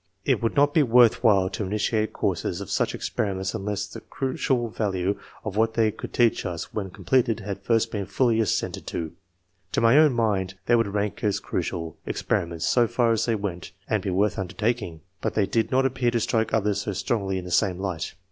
It 0.25 0.41
would 0.41 0.55
not 0.55 0.73
be 0.73 0.81
worth 0.81 1.23
while 1.23 1.47
to 1.51 1.63
initiate 1.63 2.11
courses 2.11 2.59
of 2.59 2.71
such 2.71 2.95
experiments 2.95 3.53
unless 3.53 3.85
the 3.85 3.99
crucial 4.01 4.67
value 4.67 5.19
of 5.45 5.55
what 5.57 5.75
they 5.75 5.91
could 5.91 6.11
teach 6.11 6.43
us 6.43 6.73
when 6.73 6.89
completed 6.89 7.41
had 7.41 7.59
first 7.61 7.91
been 7.91 8.07
fully 8.07 8.39
assented 8.39 8.87
to. 8.87 9.11
To 9.73 9.79
my 9.79 9.99
own 9.99 10.13
mind 10.13 10.55
they 10.65 10.75
would 10.75 10.87
rank 10.95 11.23
as 11.23 11.39
crucial 11.39 11.97
experiments 12.07 12.65
so 12.65 12.87
far 12.87 13.11
as 13.11 13.27
they 13.27 13.35
went, 13.35 13.73
and 13.87 14.01
be 14.01 14.09
worth 14.09 14.39
undertaking, 14.39 15.01
but 15.21 15.35
they 15.35 15.45
did 15.45 15.69
not 15.69 15.85
appear 15.85 16.09
to 16.09 16.19
strike 16.19 16.51
others 16.51 16.81
so 16.81 16.93
strongly 16.93 17.37
in 17.37 17.45
the 17.45 17.51
same 17.51 17.77
light. 17.77 18.15